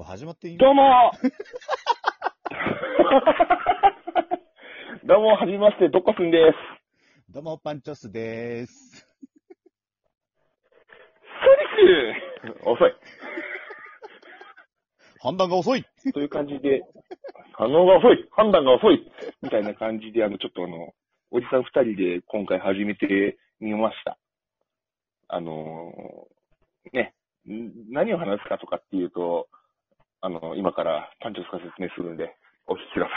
[0.00, 1.10] お始まっていいどうも
[5.02, 6.58] どうも、はじめまして、どっこすんです。
[7.32, 9.00] どうも、パンチョスでーす。
[9.00, 9.06] そ
[11.52, 11.56] う
[12.46, 12.94] です遅い。
[15.18, 15.84] 判断が遅い
[16.14, 16.84] という感じで、
[17.54, 19.10] 反応が遅い判断が遅い
[19.42, 20.94] みたいな感じで、あの、ちょっとあの、
[21.32, 24.16] おじさん二人で今回始めてみました。
[25.26, 27.16] あのーね、
[27.48, 29.48] ん何を話すかとかっていうと、
[30.20, 32.34] あの、今からパンチョスが説明するんで、
[32.66, 33.14] お聞きください。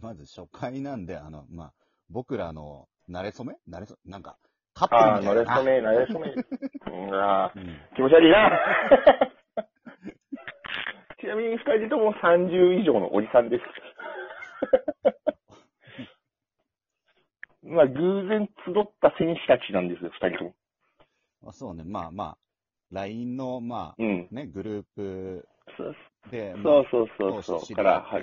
[0.00, 1.72] まず初回なんで、あの、まあ、
[2.10, 3.54] 僕らの、慣れ初め？
[3.68, 4.38] 慣れそ、なんか、
[4.72, 5.44] カップルああ、みたいな。
[5.44, 6.32] なれそめ、なれそめ。
[6.90, 7.52] うんあ。
[7.94, 8.50] 気持ち悪いな。
[11.20, 13.64] ちなみに二人とも30以上のおじさんです。
[17.62, 20.54] まあ、偶然集った選手たちなんですよ、二人とも。
[21.46, 22.36] あそうね、まあまあ、
[22.94, 24.34] LINE の、まうんあ、。
[24.34, 25.96] ね、グループそう
[26.30, 27.76] で、まあそうそうそうそう。
[27.76, 28.22] から、はい。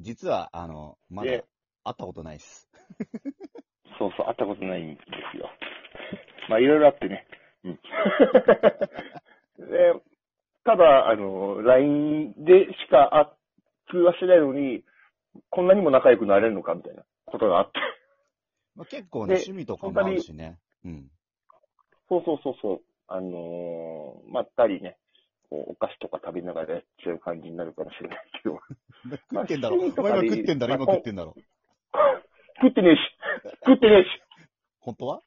[0.00, 1.44] 実は、あの、まだ会でっ
[1.84, 2.68] たことないっす。
[3.98, 5.00] そうそう、会ったことないんで
[5.32, 5.48] すよ。
[6.50, 7.26] まあ、いろいろあってね。
[7.64, 7.74] うん。
[9.70, 9.94] で、
[10.64, 13.36] ただ、あの、LINE でしかあ
[13.90, 14.84] 通話してないのに、
[15.50, 17.78] こんなにも仲良くなれるのかみたいなことがあって。
[18.74, 20.58] まあ、結構ね、で趣味とかもあるしね。
[20.84, 21.10] うん。
[22.08, 22.87] そうそうそうそう。
[23.08, 24.96] あのーまったりね、
[25.48, 28.60] こうお菓子とか食べながらやっちゃう感じになるかもしれないけど。
[29.32, 29.76] 食ってんだろ。
[29.76, 31.34] お前今食ってんだろ、まあ今食ってんだろ。
[32.60, 33.00] 食ってねえし
[33.64, 34.08] 食ってねえし
[34.80, 35.22] 本当は？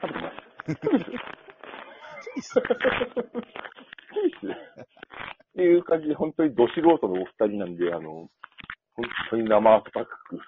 [0.00, 0.38] 食べてます。
[5.48, 8.28] っていう感じで、本当にど素人のお二人なんで、あの、
[8.94, 10.40] 本当に生温かく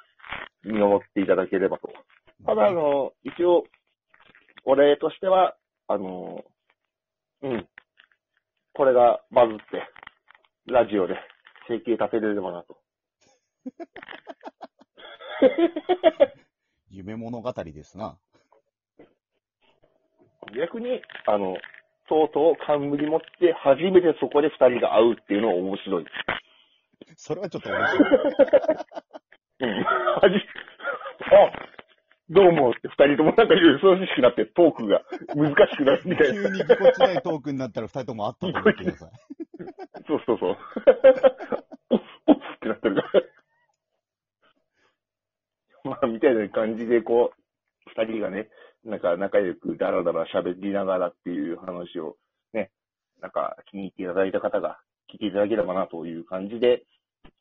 [0.65, 1.93] 見守っていただければと。
[2.47, 3.65] ただ、あの、一応、
[4.65, 5.55] お礼としては、
[5.89, 6.43] あの、
[7.43, 7.69] うん。
[8.75, 9.63] これがバズって、
[10.67, 11.15] ラジオで
[11.69, 12.77] 生計立てれればなと。
[16.91, 18.19] 夢物語ですな。
[20.55, 21.57] 逆に、あの、
[22.09, 26.07] とうとう冠持って、初めてそこで二人が会うっていうのは面白い。
[27.17, 28.01] それはちょっと面白い。
[29.61, 29.85] うん。
[29.85, 30.37] はじ、
[31.31, 31.51] あ、
[32.31, 35.03] どうもって二人ともなんか忙しくなってトークが
[35.35, 36.43] 難しくなるみたいな。
[36.43, 39.11] 急にぎこちないトークになったら二人ともあったと思ってください。
[40.07, 40.57] そうそうそう。
[41.91, 43.23] おっ、おっってなってるから。
[45.83, 47.41] まあ、みたいな感じで、こう、
[47.97, 48.49] 二人がね、
[48.85, 52.17] なんか仲良くダラダラ喋りながらっていう話を
[52.53, 52.71] ね、
[53.21, 54.79] なんか気に入っていただいた方が
[55.13, 56.85] 聞いていただければなという感じで、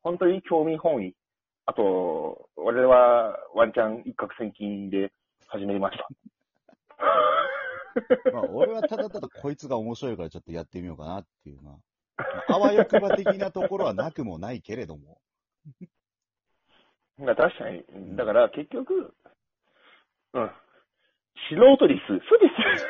[0.01, 1.13] 本当に興味本位。
[1.69, 5.11] あと、俺はワンチャン一攫千金で
[5.49, 6.07] 始めました。
[8.33, 11.69] まあ、俺はただただこいつが面白いからちょっとやってみようかなっていうな。
[11.69, 11.77] ま
[12.17, 15.21] ああわよくば的なところはなくもないけれども。
[17.19, 17.85] まあ確かに。
[18.15, 19.13] だから結局、
[20.33, 20.51] うん。
[21.49, 22.07] 素人です。
[22.27, 22.87] そうです。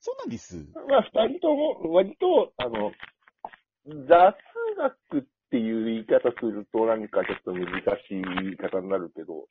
[0.00, 0.66] そうなんです。
[0.88, 2.90] まあ、二人とも、割と、あの、
[4.08, 4.34] 雑
[5.62, 7.66] いう言い方すると、なんかちょっと難
[8.08, 9.46] しい言い方になるけど、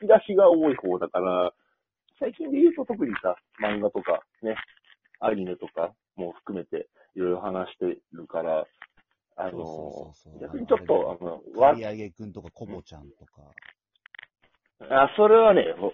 [0.00, 1.52] 引き出しが多い方だから、
[2.18, 4.56] 最近で言うと特にさ、漫画とかね、
[5.20, 8.66] アニメとかも含めて、いろいろ話してるから、
[9.36, 13.42] あの逆にちょっと、あの、わ刈り上げくんとかコボちゃんとか。
[14.80, 15.92] あ、それはね、お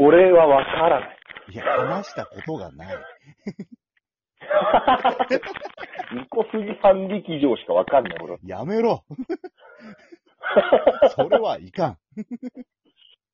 [0.00, 1.18] 俺はわからない。
[1.52, 2.96] いや、話したことがない。
[6.14, 8.38] ニコスジ反力場しかわかんない、俺は。
[8.44, 9.04] やめろ
[11.16, 11.98] それはいかん。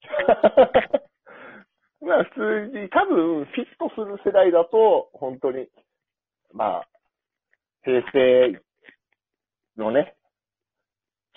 [2.01, 5.69] まあ普通に、多分フィットする世代だと、本当に、
[6.53, 6.89] まあ、
[7.83, 8.61] 平成
[9.77, 10.15] のね、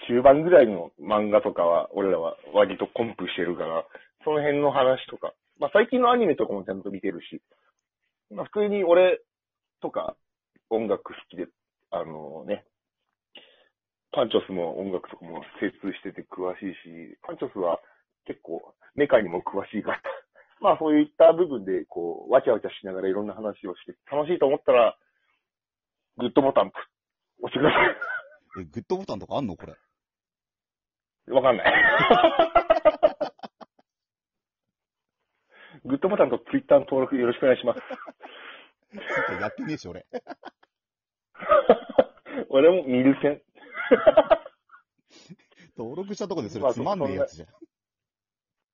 [0.07, 3.85] 中盤ぐらいの漫画とかは、俺らは割とコンプしてるから、
[4.23, 7.41] その辺の話とか、まあ最近のアニメとかもちゃんと見てるし、
[8.31, 9.19] まあ普通に俺
[9.83, 10.15] とか
[10.69, 11.47] 音楽好きで、
[11.91, 12.65] あのね、
[14.13, 17.79] パンチョスも音楽とかも精通してて詳しいし、パンチョスは
[18.25, 20.01] 結構メカにも詳しいから、
[20.61, 24.97] まあそういった部分で、こう、わちゃわちゃしながらいろんな話をして、楽しいと思ったら、
[26.17, 26.71] グッドボタン、
[27.41, 27.75] 押してくださ
[28.61, 29.73] え、グッドボタンとかあんのこれ？
[31.27, 31.31] い。
[31.31, 31.73] わかんない。
[35.85, 37.81] グッドボタンとツイッターの登録よろしくお願いします。
[39.39, 40.05] やってねえし、俺。
[42.49, 43.41] 俺も見る線。
[45.77, 47.49] 登録したとこですまあるつまんねえやつじゃん。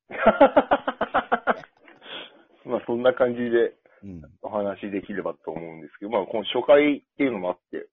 [2.70, 4.22] まあそんな感じで、うん。
[4.42, 7.88] お話できればと思うんですけど、まあ、この初回っていうのもあって、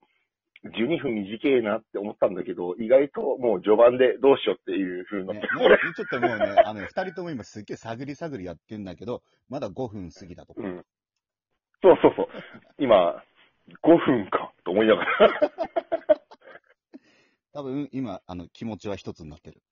[0.64, 10.62] 12分短いなって思ったんだけど、意外ともう序盤でどうしようっていう風になっねて、、もうちょっともうね、あのね、二人とも今すっげえ探り探りやってんだけど、まだ5分過ぎたとこ。
[10.62, 10.84] うん。
[11.82, 12.28] そうそうそう。
[12.78, 13.22] 今、
[13.82, 15.40] 5分かと思いながら。
[17.52, 19.62] 多分今、あの、気持ちは一つになってる。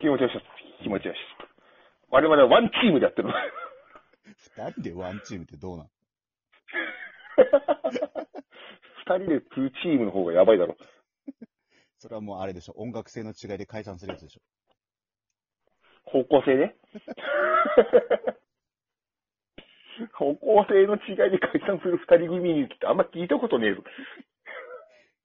[0.00, 0.34] 気持ちよし、
[0.82, 1.18] 気持ちよし。
[2.10, 3.32] 我々はワンチームでやってる。
[4.56, 5.90] 二人でワンチームってどうなん
[9.06, 10.76] 二人でツーチームの方がやばいだろ。
[11.98, 12.74] それはもうあれでしょ。
[12.76, 14.40] 音楽性の違いで解散するやつでしょ。
[16.04, 16.76] 方向性ね。
[20.14, 23.82] 方向性の違いで解散する二人組にってあんま聞いたことねえぞ。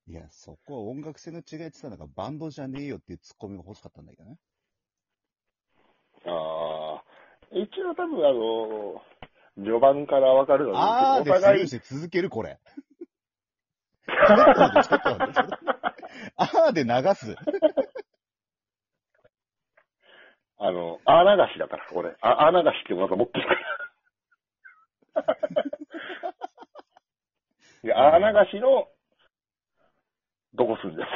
[0.08, 4.38] いや、そこは音楽性の違いって言ったらなんかバンドじゃねえよっていうツッコミが欲しかったんだけどね。
[6.26, 7.04] ああ。
[7.52, 9.02] 一応多分あの、
[9.56, 12.60] 序盤からわかるのあーでお互いて続けるこれ。
[14.08, 15.34] ちょっと待って、ちょっと待って。
[15.34, 16.04] ちょっと待って
[16.36, 17.36] あーで流す。
[20.58, 22.16] あの、穴流しだから、俺。
[22.22, 23.83] あ穴流しって技持ってるから。
[27.84, 28.90] で、穴流しの、
[30.54, 31.10] どこすんだよ。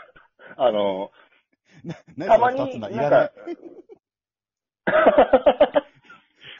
[0.56, 1.10] あの、
[2.16, 3.32] なたまに、なんか、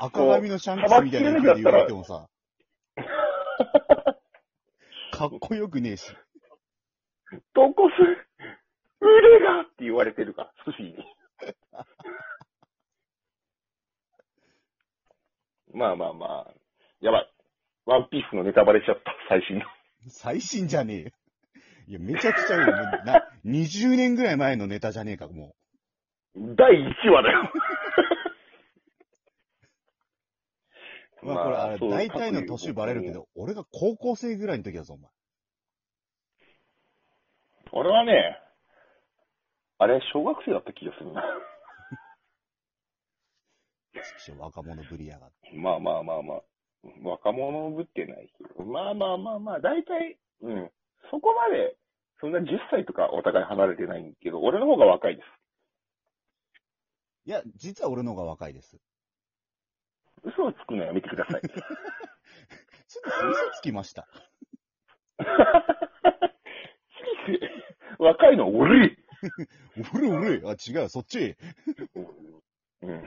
[0.01, 2.31] 赤髪のシャンクスみたいな風で言われてもさ、
[5.13, 6.13] かっこよくねえし。
[7.53, 7.95] どこす、
[9.01, 10.97] 腕がって言われてるから、寿司に。
[15.75, 16.55] まあまあまあ、
[17.01, 17.33] やばい。
[17.87, 19.65] ワンピースのネタバレしちゃった、最新の。
[20.09, 21.11] 最新じゃねえよ。
[21.89, 22.67] いや、めちゃくちゃよ。
[22.67, 22.75] もう
[23.05, 25.55] な、20年ぐらい前のネタじゃねえか、も
[26.35, 27.53] 第1話だよ。
[31.23, 31.27] う。
[31.27, 35.11] まあ、これ、あれ、大体の年バレるけど、俺が高校生ぐらいの時だぞ、お前。
[37.73, 38.41] 俺はね、
[39.79, 41.23] あれ、小学生だった気がするな。
[44.25, 45.53] ちょ若者ぶりやがって。
[45.57, 46.43] まあまあまあまあ。
[47.03, 48.65] 若者ぶってないけど。
[48.65, 50.71] まあまあまあまあ、大体、うん。
[51.11, 51.77] そこまで、
[52.21, 55.27] そんな10歳とかお互い離れてないけど、俺の方が若いです。
[57.27, 58.79] いや、実は俺の方が若いです。
[60.25, 61.41] 嘘をつくのやめてください。
[61.43, 61.61] ちょっ
[63.21, 64.07] と嘘つきました。
[67.99, 68.97] 若いの俺
[69.95, 71.37] 俺俺あ、違う、そっち。
[72.83, 73.03] うん。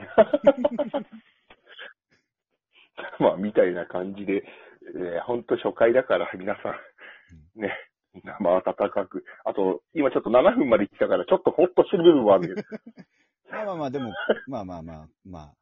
[3.18, 4.44] まあ、みたいな感じで、
[4.96, 6.76] えー、ほんと初回だから皆さ
[7.56, 7.72] ん、ね、
[8.22, 9.24] 生温かく。
[9.44, 12.68] あと、今ちょっと7分まで来たから、ちょっとほっとしてる部分はあるけど。
[13.50, 14.12] まあまあまあ、でも、
[14.46, 15.54] まあまあまあ、まあ。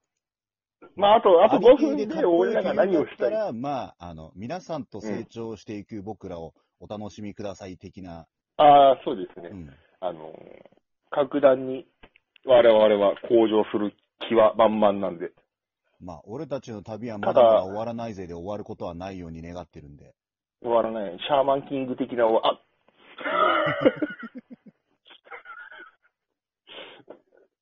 [0.96, 8.26] まあ、あと、あと5分で俺らが何をしたら、まあ、あの、皆さんと成長していく僕らをお楽しみください的な、
[8.56, 9.48] ああ、そうですね。
[9.52, 9.70] うん。
[10.00, 10.32] あの、
[11.10, 11.86] 格段に
[12.44, 13.94] 我々は向上する
[14.28, 15.32] 気は満々なんで。
[16.02, 20.14] まあ、俺たちの旅はまだまだ終わらないぜで終わることはないように願ってるんで。
[20.60, 21.16] 終わらない。
[21.18, 22.28] シャーマンキング的な、あ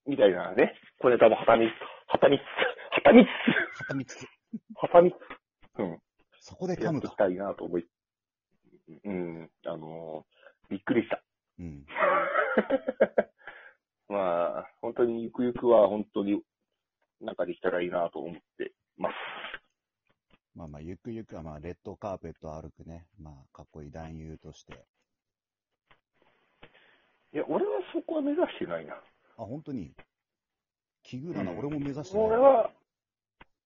[0.07, 0.75] みたいなね。
[0.99, 1.73] 小ネタもはたみつ、
[2.11, 2.47] はたみつ、は
[3.03, 3.35] たみつ、は
[3.87, 4.26] たみつつ。
[4.75, 5.14] はたみつ、
[5.79, 6.00] うん。
[6.41, 7.17] そこで噛むかやっていき。
[7.17, 7.87] たいなと思い。
[9.05, 10.31] うん、あのー
[10.71, 11.23] びっくりした。
[11.59, 11.85] うん。
[14.09, 16.43] まあ、本当にゆくゆくは本当に
[17.40, 19.14] かできたらいいなと思ってます。
[20.54, 23.06] まあまあ、ゆくゆくはまあ、レッドカーペットを歩くね。
[23.18, 24.75] まあ、かっこいい男優として。
[27.32, 28.94] いや、俺はそこは目指してないな。
[28.94, 29.00] あ、
[29.37, 29.94] 本当に？
[31.02, 32.26] 奇遇だな、うん俺も目指してない。
[32.26, 32.70] 俺は、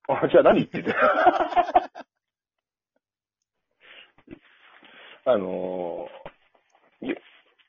[0.08, 0.96] あ、じゃあ何言ってんだよ
[5.26, 7.16] あのーいや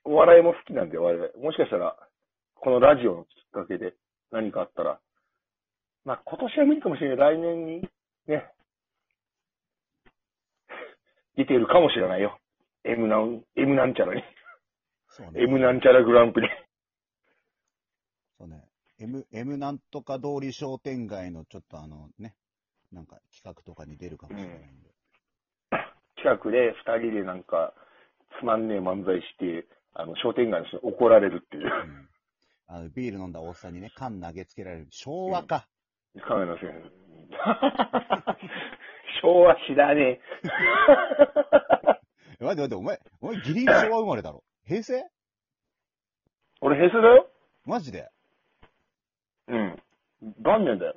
[0.03, 1.29] お笑いも好きなんで、我々。
[1.41, 1.97] もしかしたら、
[2.55, 3.95] このラジオのきっかけで
[4.31, 5.00] 何かあったら、
[6.05, 7.17] まあ今年は無理かもしれない。
[7.17, 7.81] 来年に、
[8.27, 8.51] ね、
[11.35, 12.39] 出てるかもしれないよ。
[12.83, 14.24] M なん、M なんちゃらに。
[15.07, 15.41] そうね。
[15.41, 16.50] M なんちゃらグランプリ。
[18.38, 18.69] そうね。
[19.00, 22.35] M、M なんとか通り商店街のちょっとあのね、
[22.91, 24.91] なんか企画とかに出るかもしれないんで。
[26.17, 27.74] 近くで二人でなんか、
[28.39, 31.63] つまんねえ漫才して、あの、商店街の人に怒られるっていう。
[31.63, 32.09] うん
[32.67, 34.88] あの、ビール飲んだおっさんにね、缶投げつけられる。
[34.89, 35.67] 昭和か。
[36.22, 36.91] カメラせん。
[39.22, 40.22] 昭和知らねえ。
[42.43, 44.43] 待って待って、お前、お前ギリギリ昭和生まれだろ。
[44.65, 45.03] 平成？
[46.62, 47.29] 俺、ヘスだよ
[47.65, 48.10] マジで？
[49.48, 49.75] うん。
[50.39, 50.95] 元年だよ。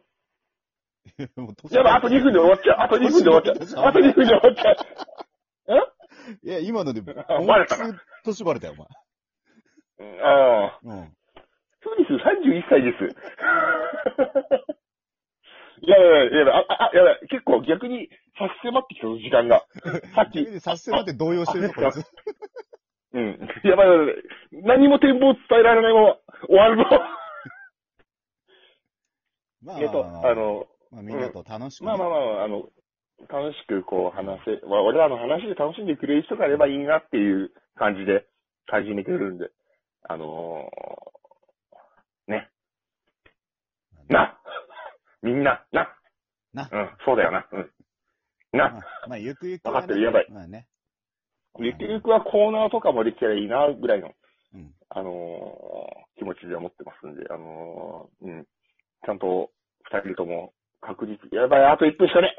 [1.37, 2.77] もう年やばい、あと2分で終わっちゃう。
[2.81, 3.57] あと2分で終わっちゃう。
[3.87, 4.77] あと2分で終わっちゃう。
[6.43, 10.21] いや、今ので、あバレた大きく年バレたよ、お前。
[10.23, 10.79] ああ。
[10.83, 11.17] うん。
[11.83, 12.99] そうです、31歳です。
[15.83, 16.91] いやいやいやいや、あ、あ、
[17.25, 18.09] い、結構逆に
[18.39, 19.65] 差し迫ってきたぞ、時間が。
[20.15, 20.41] さっき。
[20.41, 22.05] 逆にさせてもらって動揺してるぞ、こいつ。
[23.15, 23.49] うん。
[23.65, 24.15] やばいやばい。
[24.53, 26.17] 何も展望伝えられないまま
[26.47, 26.85] 終わるぞ。
[29.63, 32.69] まあえっと、あ、の、まあ、みんなと楽しくね、まあまあまあ、あの、
[33.29, 38.27] 楽しくこう話せ、まあ、俺らの話で楽しんでくれる人がいればいいなっていう感じで
[38.67, 39.51] 始めてるんで、
[40.09, 42.49] あのー、ね、
[44.09, 44.38] な、
[45.23, 45.89] みんな、な、
[46.53, 46.69] な。
[46.73, 47.71] うん、そうだよな、うん。
[48.53, 50.03] まな、あ、まあ、ゆくゆくわは、かってる。
[50.03, 50.27] やばい。
[50.31, 50.67] まあね。
[51.59, 54.13] ゆくゆくはコーナーとかもできたらいいな、ぐらいの、
[54.55, 54.75] うん。
[54.91, 58.47] あのー、気持ちで思ってますんで、あのー、うん、
[59.05, 59.51] ちゃんと
[59.91, 62.35] 二人とも確実、やばい、あと1分しかね。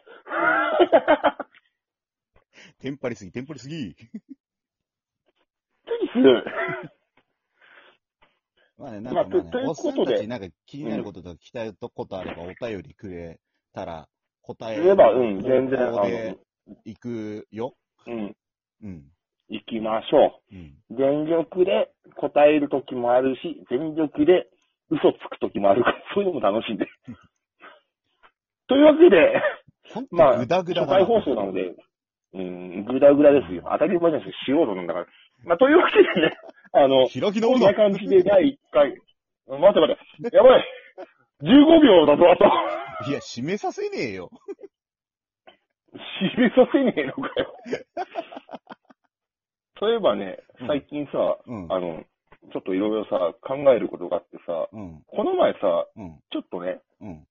[2.79, 3.93] テンパりすぎ、テンパりすぎ。
[3.95, 4.01] テ
[6.01, 6.13] ニス、
[8.79, 13.39] まあね、なんかまあね、まあおっさんたちになんか気になることとか聞きたいことあればお便りくれ
[13.73, 14.07] たら
[14.41, 16.03] 答え言えば、うん、全然、あの、
[16.85, 17.75] 行くよ。
[18.07, 18.35] うん、
[18.83, 19.03] うん。
[19.49, 20.77] 行きましょうん。
[20.89, 20.97] う。
[20.97, 24.47] 全力で答える時もあるし、全力で
[24.89, 26.87] 嘘つく時もあるから、 そういうのも楽しんで。
[28.67, 29.41] というわけで、
[30.11, 31.75] まあ、グダグダ初回放送なので、
[32.33, 33.67] うん、ぐだぐだですよ。
[33.71, 34.33] 当たり前ですよ。
[34.45, 35.07] 素人なんだから。
[35.45, 36.37] まあ、というわけでね、
[36.71, 38.89] あの、開き直るなこんな感じで第1回、
[39.47, 40.65] うん待って待って、やばい
[41.41, 43.09] !15 秒だぞ、あと。
[43.09, 44.29] いや、締めさせねえよ。
[45.93, 47.55] 締めさせねえのかよ。
[49.79, 51.71] そういえばね、最近さ、うん。
[51.71, 52.03] あの、
[52.51, 55.01] ちょっといろいろさ、考えることがあってさ、うん。
[55.07, 56.19] この前さ、うん。
[56.31, 57.27] ちょっとね、うん。